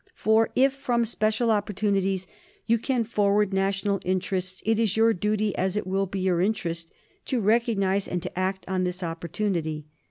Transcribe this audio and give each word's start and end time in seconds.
For, 0.15 0.49
if 0.55 0.73
from 0.73 1.05
special 1.05 1.51
opportunities 1.51 2.25
you 2.65 2.79
can 2.79 3.03
forward 3.03 3.53
national 3.53 3.99
interests, 4.03 4.63
it 4.65 4.79
is 4.79 4.97
your 4.97 5.13
duty, 5.13 5.55
as 5.55 5.77
it 5.77 5.85
will 5.85 6.07
be 6.07 6.21
your 6.21 6.41
interest, 6.41 6.91
to 7.25 7.39
recognise 7.39 8.07
and 8.07 8.23
to 8.23 8.39
act 8.39 8.65
on 8.67 8.83
this 8.83 9.03
opportunity. 9.03 9.85